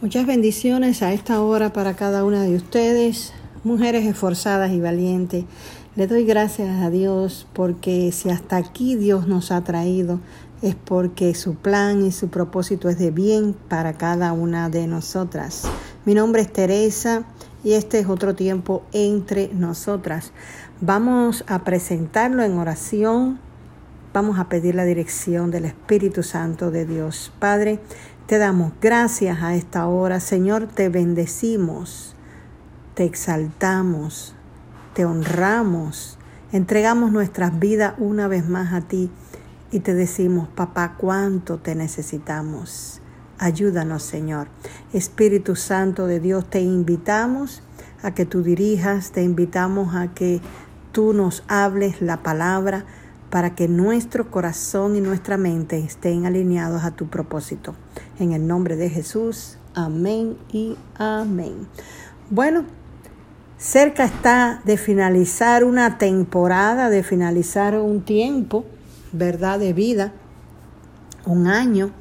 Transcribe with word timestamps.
Muchas 0.00 0.26
bendiciones 0.26 1.02
a 1.02 1.12
esta 1.12 1.40
hora 1.40 1.72
para 1.72 1.96
cada 1.96 2.24
una 2.24 2.44
de 2.44 2.54
ustedes, 2.54 3.32
mujeres 3.64 4.06
esforzadas 4.06 4.70
y 4.70 4.80
valientes. 4.80 5.44
Le 5.96 6.06
doy 6.06 6.24
gracias 6.24 6.84
a 6.84 6.88
Dios 6.88 7.48
porque 7.52 8.12
si 8.12 8.30
hasta 8.30 8.58
aquí 8.58 8.94
Dios 8.94 9.26
nos 9.26 9.50
ha 9.50 9.64
traído 9.64 10.20
es 10.62 10.76
porque 10.76 11.34
su 11.34 11.56
plan 11.56 12.06
y 12.06 12.12
su 12.12 12.28
propósito 12.28 12.88
es 12.88 12.96
de 13.00 13.10
bien 13.10 13.56
para 13.68 13.94
cada 13.94 14.32
una 14.32 14.68
de 14.68 14.86
nosotras. 14.86 15.64
Mi 16.04 16.14
nombre 16.14 16.42
es 16.42 16.52
Teresa 16.52 17.24
y 17.64 17.72
este 17.72 17.98
es 17.98 18.06
otro 18.06 18.36
tiempo 18.36 18.84
entre 18.92 19.48
nosotras. 19.52 20.30
Vamos 20.80 21.42
a 21.48 21.64
presentarlo 21.64 22.44
en 22.44 22.56
oración. 22.56 23.40
Vamos 24.14 24.38
a 24.38 24.48
pedir 24.48 24.76
la 24.76 24.84
dirección 24.84 25.50
del 25.50 25.64
Espíritu 25.64 26.22
Santo 26.22 26.70
de 26.70 26.86
Dios. 26.86 27.32
Padre, 27.40 27.80
te 28.28 28.36
damos 28.36 28.72
gracias 28.82 29.42
a 29.42 29.54
esta 29.54 29.86
hora, 29.86 30.20
Señor, 30.20 30.66
te 30.66 30.90
bendecimos, 30.90 32.14
te 32.92 33.04
exaltamos, 33.04 34.34
te 34.92 35.06
honramos, 35.06 36.18
entregamos 36.52 37.10
nuestras 37.10 37.58
vidas 37.58 37.94
una 37.96 38.28
vez 38.28 38.46
más 38.46 38.74
a 38.74 38.82
ti 38.82 39.10
y 39.70 39.80
te 39.80 39.94
decimos, 39.94 40.46
papá, 40.46 40.96
cuánto 40.98 41.56
te 41.56 41.74
necesitamos. 41.74 43.00
Ayúdanos, 43.38 44.02
Señor. 44.02 44.48
Espíritu 44.92 45.56
Santo 45.56 46.04
de 46.06 46.20
Dios, 46.20 46.50
te 46.50 46.60
invitamos 46.60 47.62
a 48.02 48.12
que 48.12 48.26
tú 48.26 48.42
dirijas, 48.42 49.10
te 49.10 49.22
invitamos 49.22 49.94
a 49.94 50.12
que 50.12 50.42
tú 50.92 51.14
nos 51.14 51.44
hables 51.48 52.02
la 52.02 52.22
palabra 52.22 52.84
para 53.30 53.54
que 53.54 53.68
nuestro 53.68 54.30
corazón 54.30 54.96
y 54.96 55.00
nuestra 55.00 55.36
mente 55.36 55.78
estén 55.78 56.26
alineados 56.26 56.84
a 56.84 56.92
tu 56.92 57.08
propósito. 57.08 57.74
En 58.18 58.32
el 58.32 58.46
nombre 58.46 58.76
de 58.76 58.90
Jesús, 58.90 59.58
amén 59.74 60.36
y 60.52 60.76
amén. 60.96 61.66
Bueno, 62.30 62.64
cerca 63.58 64.04
está 64.04 64.62
de 64.64 64.76
finalizar 64.76 65.64
una 65.64 65.98
temporada, 65.98 66.90
de 66.90 67.02
finalizar 67.02 67.78
un 67.78 68.02
tiempo, 68.02 68.64
¿verdad? 69.12 69.58
De 69.58 69.72
vida, 69.72 70.12
un 71.26 71.46
año 71.46 71.92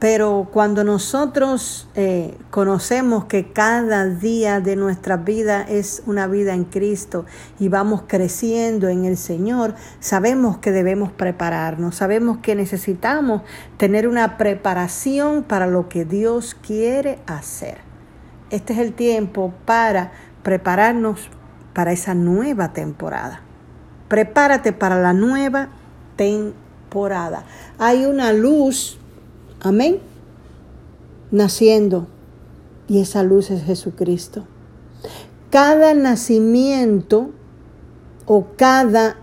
pero 0.00 0.48
cuando 0.50 0.82
nosotros 0.82 1.86
eh, 1.94 2.34
conocemos 2.50 3.26
que 3.26 3.52
cada 3.52 4.06
día 4.06 4.60
de 4.60 4.74
nuestra 4.74 5.18
vida 5.18 5.62
es 5.68 6.02
una 6.06 6.26
vida 6.26 6.54
en 6.54 6.64
Cristo 6.64 7.26
y 7.58 7.68
vamos 7.68 8.04
creciendo 8.06 8.88
en 8.88 9.04
el 9.04 9.18
Señor, 9.18 9.74
sabemos 10.00 10.56
que 10.56 10.72
debemos 10.72 11.12
prepararnos, 11.12 11.96
sabemos 11.96 12.38
que 12.38 12.54
necesitamos 12.54 13.42
tener 13.76 14.08
una 14.08 14.38
preparación 14.38 15.42
para 15.42 15.66
lo 15.66 15.90
que 15.90 16.06
Dios 16.06 16.56
quiere 16.66 17.18
hacer. 17.26 17.76
Este 18.48 18.72
es 18.72 18.78
el 18.78 18.94
tiempo 18.94 19.52
para 19.66 20.12
prepararnos 20.42 21.28
para 21.74 21.92
esa 21.92 22.14
nueva 22.14 22.72
temporada. 22.72 23.42
Prepárate 24.08 24.72
para 24.72 24.98
la 24.98 25.12
nueva 25.12 25.68
temporada. 26.16 27.44
Hay 27.78 28.06
una 28.06 28.32
luz 28.32 28.99
Amén. 29.60 29.98
Naciendo. 31.30 32.06
Y 32.88 33.00
esa 33.00 33.22
luz 33.22 33.50
es 33.50 33.62
Jesucristo. 33.62 34.44
Cada 35.50 35.92
nacimiento 35.94 37.30
o 38.24 38.46
cada 38.56 39.16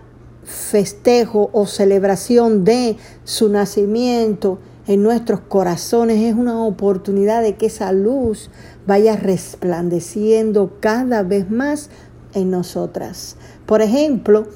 festejo 0.44 1.50
o 1.52 1.66
celebración 1.66 2.64
de 2.64 2.96
su 3.24 3.48
nacimiento 3.48 4.58
en 4.86 5.02
nuestros 5.02 5.40
corazones 5.40 6.22
es 6.22 6.34
una 6.34 6.64
oportunidad 6.64 7.42
de 7.42 7.56
que 7.56 7.66
esa 7.66 7.92
luz 7.92 8.48
vaya 8.86 9.16
resplandeciendo 9.16 10.76
cada 10.80 11.22
vez 11.24 11.50
más 11.50 11.90
en 12.32 12.50
nosotras. 12.50 13.36
Por 13.66 13.82
ejemplo, 13.82 14.46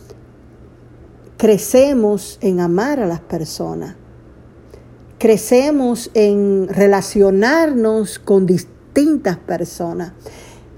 crecemos 1.36 2.38
en 2.40 2.60
amar 2.60 3.00
a 3.00 3.06
las 3.06 3.20
personas 3.20 3.96
crecemos 5.22 6.10
en 6.14 6.66
relacionarnos 6.68 8.18
con 8.18 8.44
distintas 8.44 9.36
personas. 9.36 10.14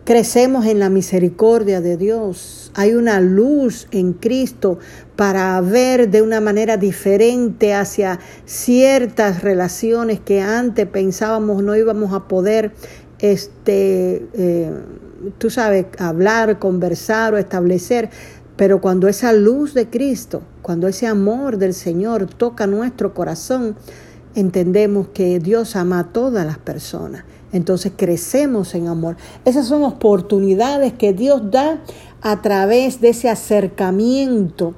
Crecemos 0.04 0.66
en 0.66 0.80
la 0.80 0.90
misericordia 0.90 1.80
de 1.80 1.96
Dios. 1.96 2.70
Hay 2.74 2.92
una 2.92 3.22
luz 3.22 3.88
en 3.90 4.12
Cristo 4.12 4.78
para 5.16 5.58
ver 5.62 6.10
de 6.10 6.20
una 6.20 6.42
manera 6.42 6.76
diferente 6.76 7.72
hacia 7.72 8.20
ciertas 8.44 9.42
relaciones 9.42 10.20
que 10.20 10.42
antes 10.42 10.86
pensábamos 10.88 11.62
no 11.62 11.74
íbamos 11.74 12.12
a 12.12 12.28
poder, 12.28 12.74
este, 13.20 14.26
eh, 14.34 14.70
tú 15.38 15.48
sabes, 15.48 15.86
hablar, 15.98 16.58
conversar 16.58 17.32
o 17.32 17.38
establecer. 17.38 18.10
Pero 18.56 18.82
cuando 18.82 19.08
esa 19.08 19.32
luz 19.32 19.72
de 19.72 19.88
Cristo, 19.88 20.42
cuando 20.60 20.86
ese 20.86 21.06
amor 21.06 21.56
del 21.56 21.72
Señor 21.72 22.26
toca 22.26 22.66
nuestro 22.66 23.14
corazón, 23.14 23.76
entendemos 24.34 25.08
que 25.08 25.38
Dios 25.38 25.76
ama 25.76 26.00
a 26.00 26.12
todas 26.12 26.46
las 26.46 26.58
personas. 26.58 27.24
Entonces 27.52 27.92
crecemos 27.96 28.74
en 28.74 28.88
amor. 28.88 29.16
Esas 29.44 29.66
son 29.66 29.84
oportunidades 29.84 30.92
que 30.92 31.12
Dios 31.12 31.50
da 31.50 31.80
a 32.20 32.42
través 32.42 33.00
de 33.00 33.10
ese 33.10 33.30
acercamiento 33.30 34.74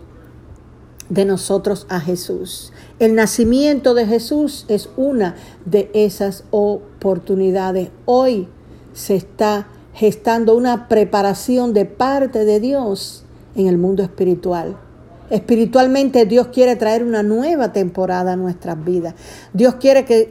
de 1.09 1.25
nosotros 1.25 1.87
a 1.89 2.01
Jesús. 2.01 2.73
El 2.99 3.15
nacimiento 3.15 3.95
de 3.95 4.07
Jesús 4.07 4.67
es 4.69 4.91
una 4.97 5.37
de 5.65 5.91
esas 5.95 6.45
oportunidades. 6.51 7.91
Hoy 8.05 8.49
se 8.93 9.17
está 9.17 9.69
gestando 9.95 10.55
una 10.55 10.89
preparación 10.89 11.73
de 11.73 11.87
parte 11.87 12.45
de 12.45 12.61
Dios 12.61 13.25
en 13.55 13.69
el 13.69 13.79
mundo 13.79 14.03
espiritual. 14.03 14.77
Espiritualmente 15.29 16.25
Dios 16.25 16.49
quiere 16.49 16.77
traer 16.77 17.03
una 17.03 17.25
nueva 17.25 17.73
temporada 17.73 18.35
a 18.35 18.37
nuestras 18.37 18.85
vidas. 18.85 19.15
Dios 19.53 19.75
quiere 19.75 20.05
que, 20.05 20.31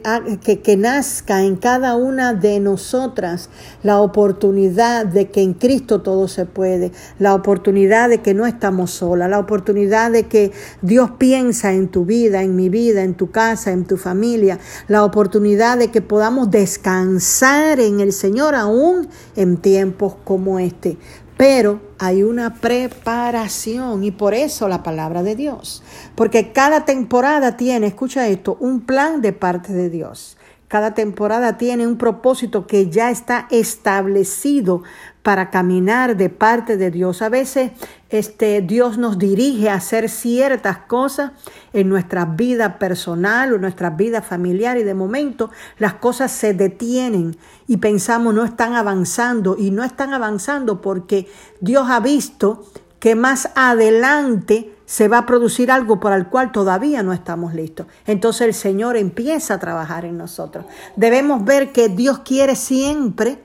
que, 0.62 0.76
nazca 0.78 1.42
en 1.42 1.56
cada 1.56 1.96
una 1.96 2.32
de 2.32 2.60
nosotras 2.60 3.50
la 3.82 4.00
oportunidad 4.00 5.04
de 5.04 5.30
que 5.30 5.42
en 5.42 5.52
Cristo 5.52 6.00
todo 6.00 6.28
se 6.28 6.46
puede, 6.46 6.92
la 7.18 7.34
oportunidad 7.34 8.08
de 8.08 8.22
que 8.22 8.32
no 8.32 8.46
estamos 8.46 8.90
solas, 8.90 9.28
la 9.28 9.38
oportunidad 9.38 10.10
de 10.10 10.28
que 10.28 10.52
Dios 10.80 11.10
piensa 11.18 11.74
en 11.74 11.88
tu 11.88 12.06
vida, 12.06 12.42
en 12.42 12.56
mi 12.56 12.70
vida, 12.70 13.02
en 13.02 13.14
tu 13.14 13.30
casa, 13.30 13.72
en 13.72 13.84
tu 13.84 13.98
familia, 13.98 14.58
la 14.88 15.04
oportunidad 15.04 15.76
de 15.76 15.88
que 15.88 16.00
podamos 16.00 16.50
descansar 16.50 17.80
en 17.80 18.00
el 18.00 18.14
Señor 18.14 18.54
aún 18.54 19.08
en 19.36 19.58
tiempos 19.58 20.14
como 20.24 20.58
este 20.58 20.96
pero 21.36 21.80
hay 21.98 22.22
una 22.22 22.54
preparación 22.54 24.04
y 24.04 24.10
por 24.10 24.34
eso 24.34 24.68
la 24.68 24.82
palabra 24.82 25.22
de 25.22 25.36
Dios. 25.36 25.82
Porque 26.14 26.52
cada 26.52 26.84
temporada 26.84 27.56
tiene, 27.56 27.88
escucha 27.88 28.28
esto, 28.28 28.56
un 28.60 28.80
plan 28.80 29.20
de 29.20 29.32
parte 29.32 29.72
de 29.72 29.90
Dios. 29.90 30.36
Cada 30.68 30.94
temporada 30.94 31.58
tiene 31.58 31.86
un 31.86 31.96
propósito 31.96 32.66
que 32.66 32.90
ya 32.90 33.10
está 33.10 33.46
establecido 33.50 34.82
para 35.22 35.50
caminar 35.50 36.16
de 36.16 36.28
parte 36.28 36.76
de 36.76 36.90
Dios. 36.90 37.22
A 37.22 37.28
veces 37.28 37.70
este, 38.10 38.62
Dios 38.62 38.98
nos 38.98 39.18
dirige 39.18 39.68
a 39.68 39.74
hacer 39.74 40.08
ciertas 40.08 40.78
cosas 40.78 41.32
en 41.72 41.88
nuestra 41.88 42.24
vida 42.24 42.78
personal 42.78 43.52
o 43.52 43.58
nuestra 43.58 43.90
vida 43.90 44.22
familiar 44.22 44.76
y 44.76 44.82
de 44.82 44.94
momento 44.94 45.50
las 45.78 45.94
cosas 45.94 46.32
se 46.32 46.52
detienen 46.52 47.36
y 47.68 47.76
pensamos 47.76 48.34
no 48.34 48.44
están 48.44 48.74
avanzando 48.74 49.56
y 49.58 49.70
no 49.70 49.84
están 49.84 50.14
avanzando 50.14 50.80
porque 50.80 51.28
Dios 51.60 51.88
ha 51.90 52.00
visto 52.00 52.64
que 52.98 53.14
más 53.14 53.50
adelante 53.54 54.75
se 54.86 55.08
va 55.08 55.18
a 55.18 55.26
producir 55.26 55.70
algo 55.70 56.00
para 56.00 56.16
el 56.16 56.28
cual 56.28 56.52
todavía 56.52 57.02
no 57.02 57.12
estamos 57.12 57.54
listos. 57.54 57.86
Entonces 58.06 58.46
el 58.46 58.54
Señor 58.54 58.96
empieza 58.96 59.54
a 59.54 59.58
trabajar 59.58 60.04
en 60.04 60.16
nosotros. 60.16 60.64
Debemos 60.94 61.44
ver 61.44 61.72
que 61.72 61.88
Dios 61.88 62.20
quiere 62.20 62.56
siempre 62.56 63.44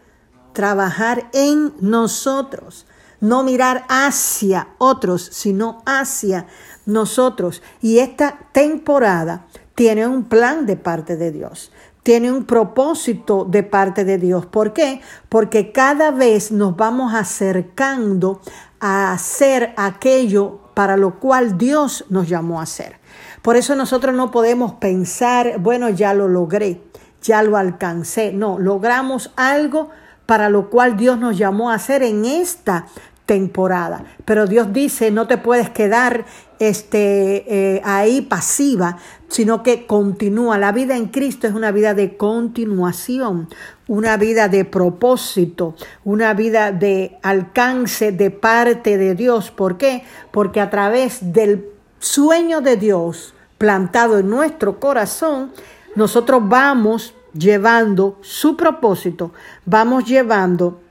trabajar 0.53 1.29
en 1.33 1.73
nosotros, 1.81 2.85
no 3.19 3.43
mirar 3.43 3.85
hacia 3.89 4.69
otros, 4.77 5.23
sino 5.31 5.81
hacia 5.85 6.45
nosotros. 6.85 7.61
Y 7.81 7.99
esta 7.99 8.37
temporada 8.51 9.47
tiene 9.73 10.07
un 10.07 10.25
plan 10.25 10.65
de 10.67 10.77
parte 10.77 11.17
de 11.17 11.31
Dios, 11.31 11.71
tiene 12.03 12.31
un 12.31 12.45
propósito 12.45 13.45
de 13.45 13.63
parte 13.63 14.05
de 14.05 14.19
Dios. 14.19 14.45
¿Por 14.45 14.73
qué? 14.73 15.01
Porque 15.27 15.71
cada 15.71 16.11
vez 16.11 16.51
nos 16.51 16.75
vamos 16.75 17.13
acercando 17.15 18.41
a 18.79 19.13
hacer 19.13 19.73
aquello 19.77 20.70
para 20.81 20.97
lo 20.97 21.19
cual 21.19 21.59
Dios 21.59 22.05
nos 22.09 22.27
llamó 22.27 22.59
a 22.59 22.63
hacer. 22.63 22.95
Por 23.43 23.55
eso 23.55 23.75
nosotros 23.75 24.15
no 24.15 24.31
podemos 24.31 24.73
pensar, 24.73 25.59
bueno, 25.59 25.89
ya 25.89 26.15
lo 26.15 26.27
logré, 26.27 26.81
ya 27.21 27.43
lo 27.43 27.55
alcancé. 27.55 28.33
No, 28.33 28.57
logramos 28.57 29.31
algo 29.35 29.91
para 30.25 30.49
lo 30.49 30.71
cual 30.71 30.97
Dios 30.97 31.19
nos 31.19 31.37
llamó 31.37 31.69
a 31.69 31.75
hacer 31.75 32.01
en 32.01 32.25
esta 32.25 32.87
temporada. 33.31 34.03
Pero 34.25 34.45
Dios 34.45 34.73
dice, 34.73 35.09
no 35.09 35.25
te 35.25 35.37
puedes 35.37 35.69
quedar 35.69 36.25
este, 36.59 37.45
eh, 37.47 37.81
ahí 37.85 38.19
pasiva, 38.19 38.97
sino 39.29 39.63
que 39.63 39.87
continúa. 39.87 40.57
La 40.57 40.73
vida 40.73 40.97
en 40.97 41.05
Cristo 41.05 41.47
es 41.47 41.53
una 41.53 41.71
vida 41.71 41.93
de 41.93 42.17
continuación, 42.17 43.47
una 43.87 44.17
vida 44.17 44.49
de 44.49 44.65
propósito, 44.65 45.75
una 46.03 46.33
vida 46.33 46.73
de 46.73 47.19
alcance 47.23 48.11
de 48.11 48.31
parte 48.31 48.97
de 48.97 49.15
Dios. 49.15 49.49
¿Por 49.49 49.77
qué? 49.77 50.03
Porque 50.31 50.59
a 50.59 50.69
través 50.69 51.31
del 51.31 51.69
sueño 51.99 52.59
de 52.59 52.75
Dios 52.75 53.33
plantado 53.57 54.19
en 54.19 54.29
nuestro 54.29 54.77
corazón, 54.77 55.53
nosotros 55.95 56.41
vamos 56.43 57.13
llevando 57.33 58.17
su 58.19 58.57
propósito, 58.57 59.31
vamos 59.65 60.03
llevando 60.03 60.81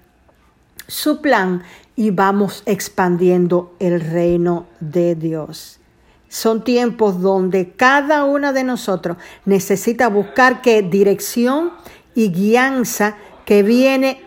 su 0.90 1.20
plan 1.20 1.62
y 2.00 2.12
vamos 2.12 2.62
expandiendo 2.64 3.74
el 3.78 4.00
reino 4.00 4.64
de 4.80 5.14
Dios. 5.14 5.80
Son 6.30 6.64
tiempos 6.64 7.20
donde 7.20 7.72
cada 7.72 8.24
una 8.24 8.54
de 8.54 8.64
nosotros 8.64 9.18
necesita 9.44 10.08
buscar 10.08 10.62
qué 10.62 10.80
dirección 10.80 11.72
y 12.14 12.32
guianza 12.32 13.18
que 13.44 13.62
viene 13.62 14.22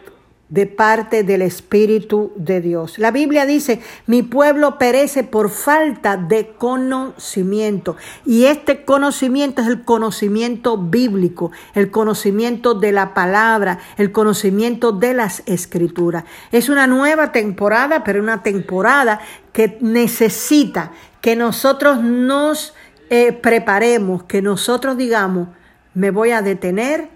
de 0.53 0.67
parte 0.67 1.23
del 1.23 1.41
Espíritu 1.41 2.31
de 2.35 2.61
Dios. 2.61 3.00
La 3.00 3.09
Biblia 3.09 3.47
dice, 3.47 3.81
mi 4.05 4.21
pueblo 4.21 4.77
perece 4.77 5.23
por 5.23 5.50
falta 5.50 6.15
de 6.15 6.53
conocimiento. 6.59 7.97
Y 8.23 8.45
este 8.45 8.85
conocimiento 8.85 9.63
es 9.63 9.67
el 9.67 9.83
conocimiento 9.83 10.77
bíblico, 10.77 11.51
el 11.73 11.89
conocimiento 11.89 12.75
de 12.75 12.91
la 12.91 13.15
palabra, 13.15 13.79
el 13.97 14.11
conocimiento 14.11 14.91
de 14.91 15.15
las 15.15 15.41
escrituras. 15.47 16.23
Es 16.51 16.69
una 16.69 16.85
nueva 16.85 17.31
temporada, 17.31 18.03
pero 18.03 18.21
una 18.21 18.44
temporada 18.44 19.21
que 19.53 19.79
necesita 19.81 20.91
que 21.21 21.35
nosotros 21.35 22.03
nos 22.03 22.75
eh, 23.09 23.33
preparemos, 23.33 24.21
que 24.25 24.44
nosotros 24.44 24.97
digamos, 24.97 25.47
me 25.95 26.11
voy 26.11 26.29
a 26.29 26.44
detener 26.44 27.09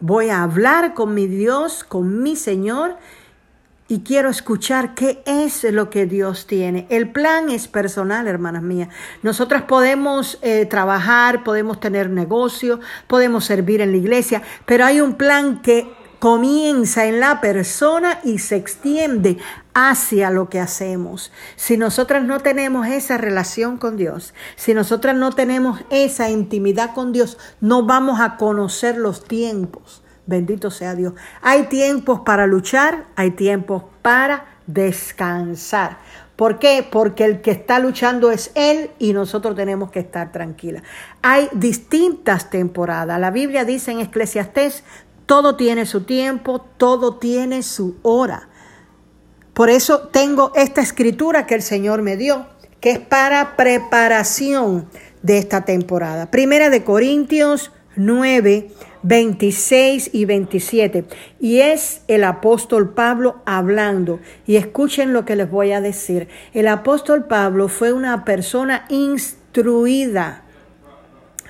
Voy 0.00 0.28
a 0.28 0.42
hablar 0.42 0.94
con 0.94 1.14
mi 1.14 1.26
Dios, 1.26 1.84
con 1.84 2.22
mi 2.22 2.36
Señor, 2.36 2.96
y 3.86 4.00
quiero 4.00 4.30
escuchar 4.30 4.94
qué 4.94 5.22
es 5.26 5.64
lo 5.64 5.90
que 5.90 6.06
Dios 6.06 6.46
tiene. 6.46 6.86
El 6.88 7.10
plan 7.12 7.50
es 7.50 7.68
personal, 7.68 8.26
hermanas 8.26 8.62
mías. 8.62 8.88
Nosotras 9.22 9.62
podemos 9.62 10.38
eh, 10.42 10.66
trabajar, 10.66 11.44
podemos 11.44 11.80
tener 11.80 12.08
negocio, 12.08 12.80
podemos 13.06 13.44
servir 13.44 13.80
en 13.82 13.92
la 13.92 13.98
iglesia, 13.98 14.42
pero 14.66 14.84
hay 14.84 15.00
un 15.00 15.14
plan 15.14 15.60
que 15.62 15.92
comienza 16.24 17.04
en 17.04 17.20
la 17.20 17.42
persona 17.42 18.18
y 18.24 18.38
se 18.38 18.56
extiende 18.56 19.36
hacia 19.74 20.30
lo 20.30 20.48
que 20.48 20.58
hacemos. 20.58 21.30
Si 21.54 21.76
nosotras 21.76 22.24
no 22.24 22.40
tenemos 22.40 22.86
esa 22.86 23.18
relación 23.18 23.76
con 23.76 23.98
Dios, 23.98 24.32
si 24.56 24.72
nosotras 24.72 25.14
no 25.14 25.32
tenemos 25.32 25.84
esa 25.90 26.30
intimidad 26.30 26.94
con 26.94 27.12
Dios, 27.12 27.36
no 27.60 27.84
vamos 27.84 28.20
a 28.20 28.38
conocer 28.38 28.96
los 28.96 29.24
tiempos. 29.24 30.02
Bendito 30.24 30.70
sea 30.70 30.94
Dios. 30.94 31.12
Hay 31.42 31.64
tiempos 31.64 32.20
para 32.20 32.46
luchar, 32.46 33.04
hay 33.16 33.32
tiempos 33.32 33.82
para 34.00 34.46
descansar. 34.66 35.98
¿Por 36.36 36.58
qué? 36.58 36.88
Porque 36.90 37.26
el 37.26 37.42
que 37.42 37.50
está 37.50 37.78
luchando 37.78 38.30
es 38.30 38.50
Él 38.54 38.92
y 38.98 39.12
nosotros 39.12 39.54
tenemos 39.54 39.90
que 39.90 40.00
estar 40.00 40.32
tranquilas. 40.32 40.84
Hay 41.20 41.50
distintas 41.52 42.48
temporadas. 42.48 43.20
La 43.20 43.30
Biblia 43.30 43.66
dice 43.66 43.92
en 43.92 44.00
Eclesiastés, 44.00 44.84
todo 45.26 45.56
tiene 45.56 45.86
su 45.86 46.02
tiempo, 46.02 46.60
todo 46.76 47.16
tiene 47.16 47.62
su 47.62 47.96
hora. 48.02 48.48
Por 49.52 49.70
eso 49.70 50.08
tengo 50.08 50.52
esta 50.54 50.80
escritura 50.80 51.46
que 51.46 51.54
el 51.54 51.62
Señor 51.62 52.02
me 52.02 52.16
dio, 52.16 52.46
que 52.80 52.90
es 52.90 52.98
para 52.98 53.56
preparación 53.56 54.88
de 55.22 55.38
esta 55.38 55.64
temporada. 55.64 56.30
Primera 56.30 56.70
de 56.70 56.84
Corintios 56.84 57.72
9, 57.96 58.70
26 59.02 60.10
y 60.12 60.24
27. 60.24 61.04
Y 61.40 61.60
es 61.60 62.02
el 62.08 62.24
apóstol 62.24 62.92
Pablo 62.94 63.42
hablando. 63.46 64.20
Y 64.46 64.56
escuchen 64.56 65.12
lo 65.12 65.24
que 65.24 65.36
les 65.36 65.50
voy 65.50 65.72
a 65.72 65.80
decir. 65.80 66.28
El 66.52 66.68
apóstol 66.68 67.26
Pablo 67.26 67.68
fue 67.68 67.92
una 67.92 68.24
persona 68.24 68.86
instruida 68.88 70.43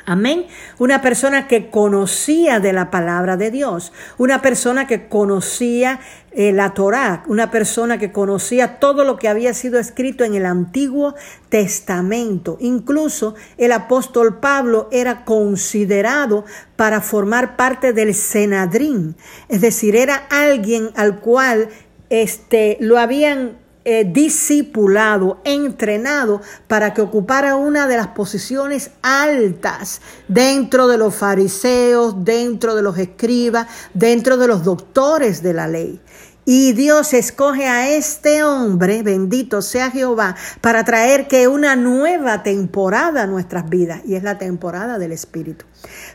Amén. 0.06 0.46
Una 0.78 1.00
persona 1.00 1.48
que 1.48 1.70
conocía 1.70 2.60
de 2.60 2.74
la 2.74 2.90
palabra 2.90 3.38
de 3.38 3.50
Dios, 3.50 3.90
una 4.18 4.42
persona 4.42 4.86
que 4.86 5.08
conocía 5.08 5.98
eh, 6.32 6.52
la 6.52 6.74
Torá, 6.74 7.24
una 7.26 7.50
persona 7.50 7.96
que 7.96 8.12
conocía 8.12 8.78
todo 8.78 9.04
lo 9.04 9.16
que 9.16 9.28
había 9.28 9.54
sido 9.54 9.78
escrito 9.78 10.24
en 10.24 10.34
el 10.34 10.44
Antiguo 10.44 11.14
Testamento. 11.48 12.58
Incluso 12.60 13.34
el 13.56 13.72
apóstol 13.72 14.40
Pablo 14.40 14.88
era 14.92 15.24
considerado 15.24 16.44
para 16.76 17.00
formar 17.00 17.56
parte 17.56 17.94
del 17.94 18.14
Senadrín, 18.14 19.16
es 19.48 19.62
decir, 19.62 19.96
era 19.96 20.16
alguien 20.28 20.90
al 20.96 21.20
cual 21.20 21.70
este, 22.10 22.76
lo 22.78 22.98
habían 22.98 23.63
discipulado, 24.06 25.40
entrenado 25.44 26.40
para 26.66 26.94
que 26.94 27.02
ocupara 27.02 27.56
una 27.56 27.86
de 27.86 27.98
las 27.98 28.08
posiciones 28.08 28.92
altas 29.02 30.00
dentro 30.26 30.88
de 30.88 30.96
los 30.96 31.14
fariseos, 31.14 32.24
dentro 32.24 32.74
de 32.74 32.82
los 32.82 32.96
escribas, 32.96 33.66
dentro 33.92 34.36
de 34.36 34.46
los 34.46 34.64
doctores 34.64 35.42
de 35.42 35.52
la 35.52 35.68
ley. 35.68 36.00
Y 36.46 36.72
Dios 36.72 37.14
escoge 37.14 37.66
a 37.66 37.88
este 37.88 38.42
hombre, 38.42 39.02
bendito 39.02 39.62
sea 39.62 39.90
Jehová, 39.90 40.36
para 40.60 40.84
traer 40.84 41.26
que 41.26 41.48
una 41.48 41.74
nueva 41.74 42.42
temporada 42.42 43.22
a 43.22 43.26
nuestras 43.26 43.70
vidas, 43.70 44.02
y 44.06 44.14
es 44.14 44.22
la 44.22 44.36
temporada 44.36 44.98
del 44.98 45.12
Espíritu. 45.12 45.64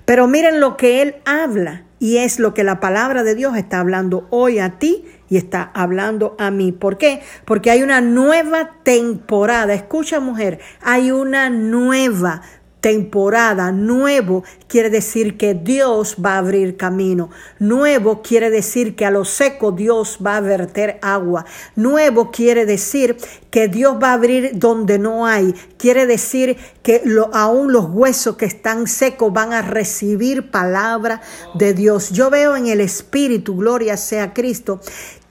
Pero 0.06 0.28
miren 0.28 0.60
lo 0.60 0.78
que 0.78 1.02
Él 1.02 1.16
habla, 1.26 1.86
y 2.00 2.18
es 2.18 2.40
lo 2.40 2.54
que 2.54 2.64
la 2.64 2.80
palabra 2.80 3.24
de 3.24 3.36
Dios 3.36 3.58
está 3.58 3.80
hablando 3.80 4.28
hoy 4.30 4.60
a 4.60 4.80
ti 4.80 5.06
y 5.30 5.38
está 5.38 5.70
hablando 5.74 6.36
a 6.40 6.50
mí. 6.50 6.72
¿Por 6.72 6.98
qué? 6.98 7.22
Porque 7.46 7.72
hay 7.72 7.84
una 7.84 8.00
nueva 8.00 8.72
temporada. 8.84 9.74
Escucha 9.74 10.20
mujer, 10.20 10.60
hay 10.82 11.12
una 11.12 11.50
nueva 11.50 12.42
temporada, 12.82 13.72
nuevo 13.72 14.44
quiere 14.68 14.90
decir 14.90 15.38
que 15.38 15.54
Dios 15.54 16.18
va 16.24 16.36
a 16.36 16.38
abrir 16.40 16.78
camino. 16.78 17.30
Nuevo 17.60 18.22
quiere 18.22 18.50
decir 18.50 18.96
que 18.96 19.06
a 19.06 19.12
lo 19.12 19.26
seco 19.26 19.72
Dios 19.72 20.20
va 20.26 20.38
a 20.38 20.42
verter 20.42 21.00
agua. 21.02 21.46
Nuevo 21.76 22.32
quiere 22.32 22.66
decir 22.66 23.18
que 23.52 23.68
Dios 23.68 23.98
va 24.02 24.12
a 24.12 24.14
abrir 24.14 24.52
donde 24.54 25.00
no 25.00 25.26
hay. 25.26 25.54
Quiere 25.78 26.06
decir 26.06 26.58
que 26.84 27.02
aún 27.34 27.74
los 27.74 27.86
huesos 27.90 28.38
que 28.38 28.46
están 28.46 28.88
secos 28.88 29.34
van 29.34 29.54
a 29.54 29.62
recibir 29.62 30.52
palabra 30.52 31.22
de 31.56 31.74
Dios. 31.74 32.12
Yo 32.12 32.30
veo 32.30 32.56
en 32.56 32.68
el 32.68 32.80
Espíritu, 32.80 33.56
gloria 33.56 33.98
sea 33.98 34.34
Cristo, 34.34 34.80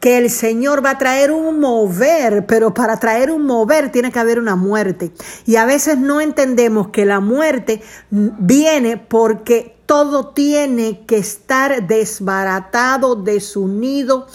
que 0.01 0.19
el 0.19 0.31
Señor 0.31 0.85
va 0.85 0.91
a 0.91 0.99
traer 0.99 1.33
un 1.33 1.59
mover, 1.61 2.47
pero 2.47 2.73
para 2.73 2.99
traer 2.99 3.31
un 3.31 3.45
mover 3.47 3.91
tiene 3.91 4.13
que 4.13 4.19
haber 4.19 4.39
una 4.39 4.57
muerte. 4.57 5.13
Y 5.45 5.57
a 5.57 5.67
veces 5.67 5.99
no 5.99 6.21
entendemos 6.21 6.89
que 6.89 7.05
la 7.05 7.21
muerte 7.21 7.83
viene 8.11 8.97
porque 8.97 9.77
todo 9.87 10.29
tiene 10.29 11.05
que 11.07 11.19
estar 11.19 11.87
desbaratado, 11.87 13.17
desunido, 13.17 14.27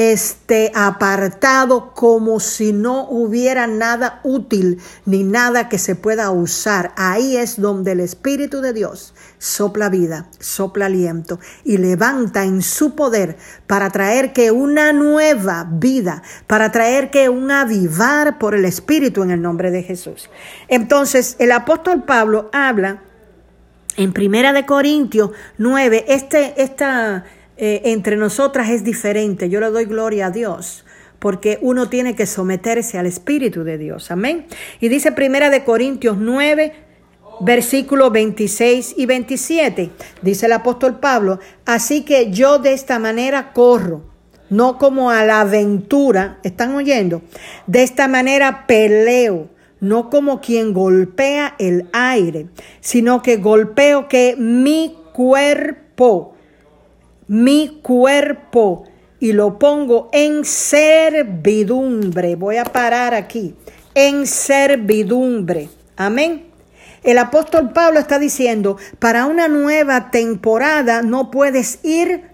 este, 0.00 0.72
apartado 0.74 1.92
como 1.92 2.40
si 2.40 2.72
no 2.72 3.06
hubiera 3.10 3.66
nada 3.66 4.20
útil 4.22 4.80
ni 5.04 5.24
nada 5.24 5.68
que 5.68 5.76
se 5.76 5.94
pueda 5.94 6.30
usar. 6.30 6.92
Ahí 6.96 7.36
es 7.36 7.60
donde 7.60 7.92
el 7.92 8.00
Espíritu 8.00 8.62
de 8.62 8.72
Dios 8.72 9.12
sopla 9.36 9.90
vida, 9.90 10.26
sopla 10.38 10.86
aliento 10.86 11.38
y 11.64 11.76
levanta 11.76 12.44
en 12.44 12.62
su 12.62 12.94
poder 12.94 13.36
para 13.66 13.90
traer 13.90 14.32
que 14.32 14.50
una 14.50 14.94
nueva 14.94 15.68
vida, 15.70 16.22
para 16.46 16.72
traer 16.72 17.10
que 17.10 17.28
un 17.28 17.50
avivar 17.50 18.38
por 18.38 18.54
el 18.54 18.64
Espíritu 18.64 19.22
en 19.22 19.30
el 19.30 19.42
nombre 19.42 19.70
de 19.70 19.82
Jesús. 19.82 20.30
Entonces, 20.68 21.36
el 21.38 21.52
apóstol 21.52 22.04
Pablo 22.04 22.48
habla 22.54 23.02
en 23.98 24.14
Primera 24.14 24.54
de 24.54 24.64
Corintios 24.64 25.32
9, 25.58 26.06
este, 26.08 26.62
esta 26.62 27.26
eh, 27.62 27.82
entre 27.92 28.16
nosotras 28.16 28.70
es 28.70 28.84
diferente. 28.84 29.50
Yo 29.50 29.60
le 29.60 29.66
doy 29.66 29.84
gloria 29.84 30.28
a 30.28 30.30
Dios 30.30 30.86
porque 31.18 31.58
uno 31.60 31.90
tiene 31.90 32.14
que 32.14 32.24
someterse 32.24 32.96
al 32.96 33.04
Espíritu 33.04 33.64
de 33.64 33.76
Dios. 33.76 34.10
Amén. 34.10 34.46
Y 34.80 34.88
dice 34.88 35.12
Primera 35.12 35.50
de 35.50 35.62
Corintios 35.62 36.16
9, 36.16 36.72
versículos 37.40 38.10
26 38.12 38.94
y 38.96 39.04
27. 39.04 39.90
Dice 40.22 40.46
el 40.46 40.52
apóstol 40.52 41.00
Pablo, 41.00 41.38
así 41.66 42.00
que 42.00 42.30
yo 42.30 42.58
de 42.58 42.72
esta 42.72 42.98
manera 42.98 43.52
corro, 43.52 44.04
no 44.48 44.78
como 44.78 45.10
a 45.10 45.22
la 45.26 45.42
aventura, 45.42 46.38
¿están 46.42 46.74
oyendo? 46.74 47.20
De 47.66 47.82
esta 47.82 48.08
manera 48.08 48.66
peleo, 48.66 49.50
no 49.80 50.08
como 50.08 50.40
quien 50.40 50.72
golpea 50.72 51.56
el 51.58 51.90
aire, 51.92 52.46
sino 52.80 53.20
que 53.20 53.36
golpeo 53.36 54.08
que 54.08 54.34
mi 54.38 54.96
cuerpo 55.12 56.36
mi 57.30 57.78
cuerpo 57.80 58.88
y 59.20 59.32
lo 59.34 59.56
pongo 59.56 60.08
en 60.12 60.44
servidumbre. 60.44 62.34
Voy 62.34 62.56
a 62.56 62.64
parar 62.64 63.14
aquí. 63.14 63.54
En 63.94 64.26
servidumbre. 64.26 65.68
Amén. 65.96 66.46
El 67.04 67.18
apóstol 67.18 67.70
Pablo 67.72 68.00
está 68.00 68.18
diciendo, 68.18 68.78
para 68.98 69.26
una 69.26 69.46
nueva 69.46 70.10
temporada 70.10 71.02
no 71.02 71.30
puedes 71.30 71.78
ir 71.84 72.24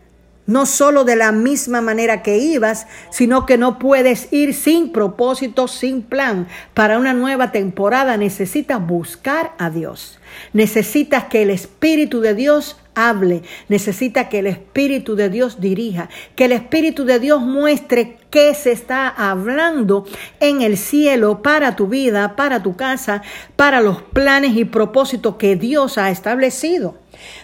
no 0.46 0.64
solo 0.64 1.04
de 1.04 1.16
la 1.16 1.30
misma 1.30 1.82
manera 1.82 2.22
que 2.22 2.38
ibas, 2.38 2.86
sino 3.10 3.44
que 3.44 3.58
no 3.58 3.78
puedes 3.78 4.32
ir 4.32 4.54
sin 4.54 4.92
propósito, 4.92 5.68
sin 5.68 6.00
plan. 6.00 6.48
Para 6.72 6.98
una 6.98 7.12
nueva 7.12 7.52
temporada 7.52 8.16
necesitas 8.16 8.84
buscar 8.86 9.52
a 9.58 9.68
Dios. 9.68 10.18
Necesitas 10.54 11.24
que 11.24 11.42
el 11.42 11.50
Espíritu 11.50 12.22
de 12.22 12.34
Dios 12.34 12.78
hable, 12.96 13.42
necesita 13.68 14.28
que 14.28 14.40
el 14.40 14.48
Espíritu 14.48 15.14
de 15.14 15.28
Dios 15.28 15.60
dirija, 15.60 16.08
que 16.34 16.46
el 16.46 16.52
Espíritu 16.52 17.04
de 17.04 17.20
Dios 17.20 17.42
muestre 17.42 18.16
qué 18.30 18.54
se 18.54 18.72
está 18.72 19.08
hablando 19.08 20.06
en 20.40 20.62
el 20.62 20.76
cielo 20.76 21.42
para 21.42 21.76
tu 21.76 21.86
vida, 21.86 22.34
para 22.34 22.62
tu 22.62 22.74
casa, 22.74 23.22
para 23.54 23.80
los 23.80 24.02
planes 24.02 24.56
y 24.56 24.64
propósitos 24.64 25.36
que 25.36 25.56
Dios 25.56 25.98
ha 25.98 26.10
establecido. 26.10 26.96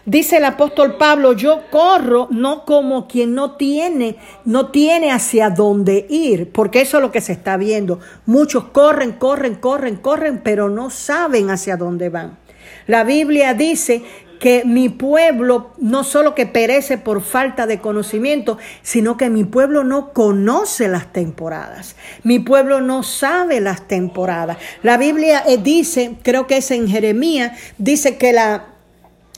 Dice 0.05 0.39
el 0.39 0.45
apóstol 0.45 0.97
Pablo, 0.97 1.35
yo 1.35 1.63
corro 1.71 2.29
no 2.31 2.65
como 2.65 3.07
quien 3.07 3.35
no 3.35 3.53
tiene, 3.53 4.17
no 4.45 4.71
tiene 4.71 5.13
hacia 5.13 5.51
dónde 5.51 6.07
ir, 6.09 6.51
porque 6.51 6.81
eso 6.81 6.97
es 6.97 7.03
lo 7.03 7.13
que 7.13 7.21
se 7.21 7.33
está 7.33 7.57
viendo. 7.57 8.01
Muchos 8.27 8.65
corren, 8.65 9.13
corren, 9.13 9.55
corren, 9.55 9.97
corren, 9.97 10.41
pero 10.43 10.69
no 10.69 10.91
saben 10.91 11.51
hacia 11.51 11.77
dónde 11.77 12.09
van. 12.09 12.39
La 12.87 13.05
Biblia 13.05 13.55
dice 13.55 14.03
que 14.43 14.65
mi 14.65 14.89
pueblo 14.89 15.71
no 15.79 16.03
solo 16.03 16.35
que 16.35 16.47
perece 16.47 16.99
por 16.99 17.23
falta 17.23 17.69
de 17.69 17.79
conocimiento, 17.79 18.59
sino 18.83 19.17
que 19.17 19.31
mi 19.31 19.45
pueblo 19.45 19.85
no 19.85 20.13
conoce 20.13 20.89
las 20.89 21.13
temporadas. 21.13 21.95
Mi 22.25 22.41
pueblo 22.41 22.81
no 22.81 23.05
sabe 23.05 23.61
las 23.61 23.87
temporadas. 23.87 24.59
La 24.83 24.97
Biblia 24.97 25.45
eh, 25.47 25.59
dice, 25.59 26.17
creo 26.25 26.49
que 26.49 26.57
es 26.57 26.73
en 26.73 26.89
Jeremías, 26.89 27.57
dice 27.79 28.17
que 28.17 28.33
la 28.33 28.72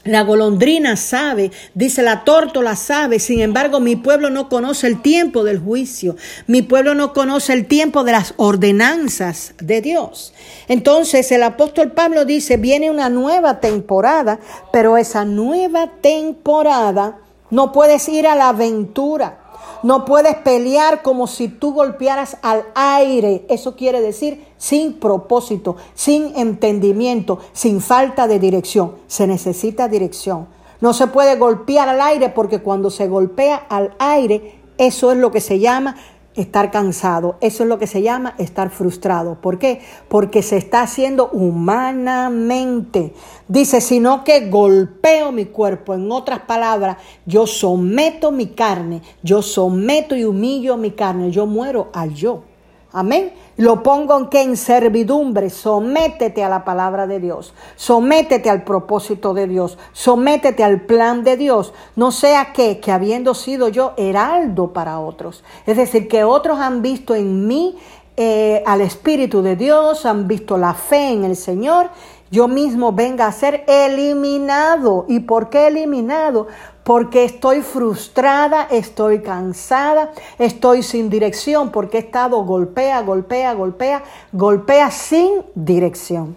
la 0.04 0.22
golondrina 0.22 0.96
sabe, 0.96 1.50
dice 1.74 2.02
la 2.02 2.24
tórtola 2.24 2.76
sabe, 2.76 3.18
sin 3.18 3.40
embargo 3.40 3.80
mi 3.80 3.96
pueblo 3.96 4.30
no 4.30 4.48
conoce 4.48 4.86
el 4.86 5.00
tiempo 5.02 5.44
del 5.44 5.58
juicio, 5.58 6.16
mi 6.46 6.62
pueblo 6.62 6.94
no 6.94 7.12
conoce 7.12 7.52
el 7.52 7.66
tiempo 7.66 8.04
de 8.04 8.12
las 8.12 8.34
ordenanzas 8.36 9.54
de 9.58 9.80
Dios. 9.80 10.34
Entonces 10.68 11.30
el 11.32 11.42
apóstol 11.42 11.92
Pablo 11.92 12.24
dice, 12.24 12.56
viene 12.56 12.90
una 12.90 13.08
nueva 13.08 13.60
temporada, 13.60 14.38
pero 14.72 14.96
esa 14.96 15.24
nueva 15.24 15.90
temporada 16.00 17.18
no 17.50 17.72
puedes 17.72 18.08
ir 18.08 18.26
a 18.26 18.34
la 18.34 18.48
aventura. 18.48 19.43
No 19.84 20.06
puedes 20.06 20.34
pelear 20.36 21.02
como 21.02 21.26
si 21.26 21.48
tú 21.48 21.74
golpearas 21.74 22.38
al 22.40 22.64
aire. 22.74 23.44
Eso 23.50 23.76
quiere 23.76 24.00
decir 24.00 24.42
sin 24.56 24.94
propósito, 24.94 25.76
sin 25.92 26.34
entendimiento, 26.38 27.38
sin 27.52 27.82
falta 27.82 28.26
de 28.26 28.38
dirección. 28.38 28.94
Se 29.08 29.26
necesita 29.26 29.86
dirección. 29.86 30.46
No 30.80 30.94
se 30.94 31.06
puede 31.08 31.36
golpear 31.36 31.90
al 31.90 32.00
aire 32.00 32.30
porque 32.30 32.62
cuando 32.62 32.88
se 32.88 33.08
golpea 33.08 33.56
al 33.56 33.94
aire, 33.98 34.58
eso 34.78 35.12
es 35.12 35.18
lo 35.18 35.30
que 35.30 35.42
se 35.42 35.58
llama 35.58 35.96
estar 36.34 36.70
cansado. 36.70 37.36
Eso 37.40 37.62
es 37.62 37.68
lo 37.68 37.78
que 37.78 37.86
se 37.86 38.02
llama 38.02 38.34
estar 38.38 38.70
frustrado. 38.70 39.40
¿Por 39.40 39.58
qué? 39.58 39.80
Porque 40.08 40.42
se 40.42 40.56
está 40.56 40.82
haciendo 40.82 41.28
humanamente. 41.30 43.14
Dice, 43.48 43.80
sino 43.80 44.24
que 44.24 44.48
golpeo 44.48 45.32
mi 45.32 45.46
cuerpo. 45.46 45.94
En 45.94 46.10
otras 46.10 46.40
palabras, 46.40 46.96
yo 47.26 47.46
someto 47.46 48.32
mi 48.32 48.48
carne, 48.48 49.02
yo 49.22 49.42
someto 49.42 50.16
y 50.16 50.24
humillo 50.24 50.76
mi 50.76 50.92
carne, 50.92 51.30
yo 51.30 51.46
muero 51.46 51.90
al 51.92 52.14
yo. 52.14 52.42
Amén. 52.96 53.32
Lo 53.56 53.82
pongo 53.82 54.16
en 54.16 54.28
que 54.28 54.40
en 54.40 54.56
servidumbre, 54.56 55.50
sométete 55.50 56.44
a 56.44 56.48
la 56.48 56.64
palabra 56.64 57.08
de 57.08 57.18
Dios, 57.18 57.52
sométete 57.74 58.48
al 58.48 58.62
propósito 58.62 59.34
de 59.34 59.48
Dios, 59.48 59.78
sométete 59.92 60.62
al 60.62 60.82
plan 60.82 61.24
de 61.24 61.36
Dios. 61.36 61.72
No 61.96 62.12
sea 62.12 62.52
que, 62.52 62.78
que 62.78 62.92
habiendo 62.92 63.34
sido 63.34 63.66
yo 63.66 63.94
heraldo 63.96 64.72
para 64.72 65.00
otros, 65.00 65.42
es 65.66 65.76
decir, 65.76 66.06
que 66.06 66.22
otros 66.22 66.60
han 66.60 66.82
visto 66.82 67.16
en 67.16 67.48
mí 67.48 67.76
eh, 68.16 68.62
al 68.64 68.80
Espíritu 68.80 69.42
de 69.42 69.56
Dios, 69.56 70.06
han 70.06 70.28
visto 70.28 70.56
la 70.56 70.72
fe 70.72 71.10
en 71.10 71.24
el 71.24 71.34
Señor, 71.34 71.90
yo 72.34 72.48
mismo 72.48 72.92
venga 72.92 73.26
a 73.28 73.32
ser 73.32 73.64
eliminado. 73.68 75.06
¿Y 75.08 75.20
por 75.20 75.50
qué 75.50 75.68
eliminado? 75.68 76.48
porque 76.82 77.24
estoy 77.24 77.62
frustrada, 77.62 78.64
estoy 78.70 79.22
cansada, 79.22 80.12
estoy 80.38 80.82
sin 80.82 81.08
dirección, 81.08 81.70
porque 81.70 81.96
he 81.96 82.00
estado 82.00 82.44
golpea, 82.44 83.00
golpea, 83.00 83.54
golpea, 83.54 84.02
golpea 84.32 84.90
sin 84.90 85.44
dirección. 85.54 86.36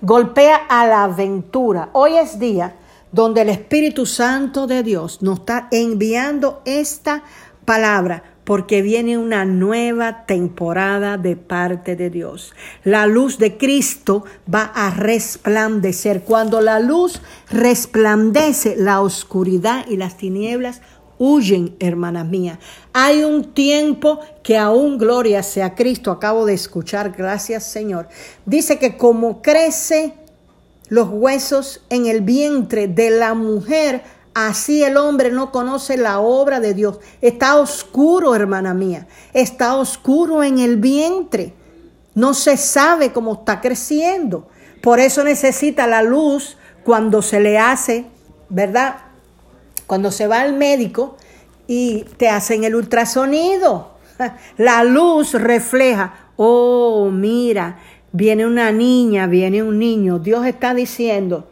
Golpea 0.00 0.56
a 0.68 0.84
la 0.88 1.04
aventura. 1.04 1.90
Hoy 1.92 2.16
es 2.16 2.40
día 2.40 2.74
donde 3.12 3.42
el 3.42 3.50
Espíritu 3.50 4.04
Santo 4.04 4.66
de 4.66 4.82
Dios 4.82 5.22
nos 5.22 5.38
está 5.38 5.68
enviando 5.70 6.60
esta 6.64 7.22
palabra 7.64 8.24
porque 8.46 8.80
viene 8.80 9.18
una 9.18 9.44
nueva 9.44 10.24
temporada 10.24 11.18
de 11.18 11.34
parte 11.34 11.96
de 11.96 12.10
Dios. 12.10 12.54
La 12.84 13.08
luz 13.08 13.38
de 13.38 13.58
Cristo 13.58 14.24
va 14.52 14.70
a 14.72 14.90
resplandecer. 14.90 16.22
Cuando 16.22 16.60
la 16.60 16.78
luz 16.78 17.20
resplandece, 17.50 18.76
la 18.76 19.00
oscuridad 19.00 19.84
y 19.88 19.96
las 19.96 20.16
tinieblas 20.16 20.80
huyen, 21.18 21.74
hermanas 21.80 22.26
mías. 22.28 22.60
Hay 22.92 23.24
un 23.24 23.52
tiempo 23.52 24.20
que 24.44 24.56
aún 24.56 24.96
gloria 24.96 25.42
sea 25.42 25.74
Cristo. 25.74 26.12
Acabo 26.12 26.46
de 26.46 26.54
escuchar, 26.54 27.14
gracias 27.18 27.64
Señor. 27.64 28.08
Dice 28.44 28.78
que 28.78 28.96
como 28.96 29.42
crece 29.42 30.14
los 30.88 31.08
huesos 31.10 31.82
en 31.90 32.06
el 32.06 32.20
vientre 32.20 32.86
de 32.86 33.10
la 33.10 33.34
mujer, 33.34 34.02
Así 34.38 34.84
el 34.84 34.98
hombre 34.98 35.30
no 35.30 35.50
conoce 35.50 35.96
la 35.96 36.20
obra 36.20 36.60
de 36.60 36.74
Dios. 36.74 36.98
Está 37.22 37.56
oscuro, 37.56 38.34
hermana 38.34 38.74
mía. 38.74 39.06
Está 39.32 39.76
oscuro 39.76 40.42
en 40.42 40.58
el 40.58 40.76
vientre. 40.76 41.54
No 42.14 42.34
se 42.34 42.58
sabe 42.58 43.12
cómo 43.12 43.32
está 43.32 43.62
creciendo. 43.62 44.46
Por 44.82 45.00
eso 45.00 45.24
necesita 45.24 45.86
la 45.86 46.02
luz 46.02 46.58
cuando 46.84 47.22
se 47.22 47.40
le 47.40 47.58
hace, 47.58 48.04
¿verdad? 48.50 48.96
Cuando 49.86 50.10
se 50.10 50.26
va 50.26 50.42
al 50.42 50.52
médico 50.52 51.16
y 51.66 52.04
te 52.18 52.28
hacen 52.28 52.64
el 52.64 52.74
ultrasonido. 52.74 53.92
La 54.58 54.84
luz 54.84 55.32
refleja, 55.32 56.28
oh, 56.36 57.08
mira, 57.10 57.78
viene 58.12 58.44
una 58.44 58.70
niña, 58.70 59.28
viene 59.28 59.62
un 59.62 59.78
niño. 59.78 60.18
Dios 60.18 60.44
está 60.44 60.74
diciendo, 60.74 61.48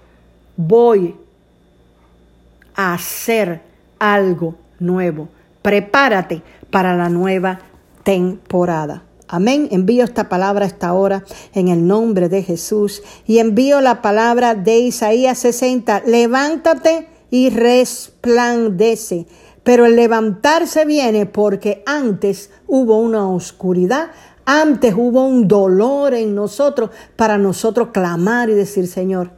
voy 0.58 1.16
hacer 2.74 3.62
algo 3.98 4.56
nuevo. 4.78 5.28
Prepárate 5.62 6.42
para 6.70 6.96
la 6.96 7.08
nueva 7.08 7.60
temporada. 8.02 9.04
Amén. 9.28 9.68
Envío 9.70 10.04
esta 10.04 10.28
palabra 10.28 10.66
esta 10.66 10.92
hora 10.92 11.24
en 11.54 11.68
el 11.68 11.86
nombre 11.86 12.28
de 12.28 12.42
Jesús 12.42 13.02
y 13.26 13.38
envío 13.38 13.80
la 13.80 14.02
palabra 14.02 14.54
de 14.54 14.78
Isaías 14.78 15.38
60. 15.38 16.02
Levántate 16.06 17.08
y 17.30 17.50
resplandece. 17.50 19.26
Pero 19.62 19.86
el 19.86 19.96
levantarse 19.96 20.84
viene 20.84 21.24
porque 21.24 21.82
antes 21.86 22.50
hubo 22.66 22.98
una 23.00 23.28
oscuridad, 23.28 24.10
antes 24.44 24.94
hubo 24.94 25.26
un 25.26 25.48
dolor 25.48 26.12
en 26.12 26.34
nosotros 26.34 26.90
para 27.16 27.38
nosotros 27.38 27.88
clamar 27.92 28.50
y 28.50 28.54
decir, 28.54 28.86
Señor, 28.86 29.30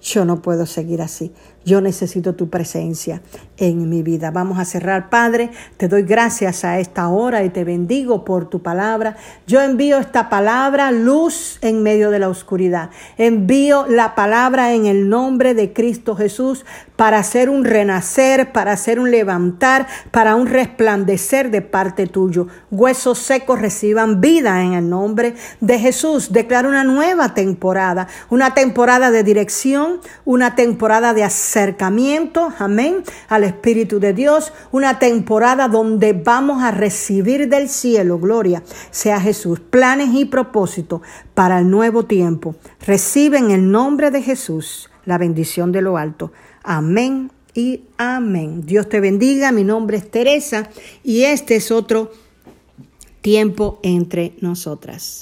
yo 0.00 0.24
no 0.24 0.40
puedo 0.40 0.64
seguir 0.64 1.02
así. 1.02 1.32
Yo 1.64 1.82
necesito 1.82 2.34
tu 2.34 2.48
presencia 2.48 3.20
en 3.58 3.90
mi 3.90 4.02
vida. 4.02 4.30
Vamos 4.30 4.58
a 4.58 4.64
cerrar, 4.64 5.10
Padre. 5.10 5.50
Te 5.76 5.88
doy 5.88 6.02
gracias 6.02 6.64
a 6.64 6.78
esta 6.78 7.08
hora 7.08 7.44
y 7.44 7.50
te 7.50 7.64
bendigo 7.64 8.24
por 8.24 8.48
tu 8.48 8.62
palabra. 8.62 9.16
Yo 9.46 9.60
envío 9.60 9.98
esta 9.98 10.30
palabra, 10.30 10.90
luz 10.90 11.58
en 11.60 11.82
medio 11.82 12.10
de 12.10 12.18
la 12.18 12.30
oscuridad. 12.30 12.88
Envío 13.18 13.86
la 13.86 14.14
palabra 14.14 14.72
en 14.72 14.86
el 14.86 15.10
nombre 15.10 15.52
de 15.52 15.74
Cristo 15.74 16.16
Jesús 16.16 16.64
para 16.96 17.18
hacer 17.18 17.48
un 17.48 17.64
renacer, 17.64 18.52
para 18.52 18.72
hacer 18.72 19.00
un 19.00 19.10
levantar, 19.10 19.86
para 20.10 20.36
un 20.36 20.46
resplandecer 20.46 21.50
de 21.50 21.62
parte 21.62 22.06
tuyo. 22.06 22.46
Huesos 22.70 23.18
secos 23.18 23.60
reciban 23.60 24.20
vida 24.20 24.62
en 24.62 24.72
el 24.74 24.88
nombre 24.88 25.34
de 25.60 25.78
Jesús. 25.78 26.32
Declaro 26.32 26.68
una 26.68 26.84
nueva 26.84 27.34
temporada, 27.34 28.08
una 28.28 28.54
temporada 28.54 29.10
de 29.10 29.24
dirección, 29.24 30.00
una 30.24 30.54
temporada 30.54 31.14
de 31.14 31.24
acercamiento, 31.50 32.52
amén, 32.58 33.02
al 33.28 33.42
Espíritu 33.42 33.98
de 33.98 34.12
Dios, 34.12 34.52
una 34.70 35.00
temporada 35.00 35.66
donde 35.66 36.12
vamos 36.12 36.62
a 36.62 36.70
recibir 36.70 37.48
del 37.48 37.68
cielo, 37.68 38.18
gloria 38.18 38.62
sea 38.92 39.20
Jesús, 39.20 39.58
planes 39.58 40.10
y 40.14 40.26
propósitos 40.26 41.00
para 41.34 41.58
el 41.58 41.68
nuevo 41.68 42.04
tiempo. 42.04 42.54
Reciben 42.86 43.46
en 43.46 43.50
el 43.50 43.70
nombre 43.70 44.12
de 44.12 44.22
Jesús 44.22 44.90
la 45.04 45.18
bendición 45.18 45.72
de 45.72 45.82
lo 45.82 45.96
alto. 45.96 46.30
Amén 46.62 47.32
y 47.52 47.82
amén. 47.98 48.64
Dios 48.64 48.88
te 48.88 49.00
bendiga. 49.00 49.50
Mi 49.50 49.64
nombre 49.64 49.96
es 49.96 50.08
Teresa 50.08 50.70
y 51.02 51.22
este 51.22 51.56
es 51.56 51.72
otro 51.72 52.12
tiempo 53.22 53.80
entre 53.82 54.34
nosotras. 54.40 55.18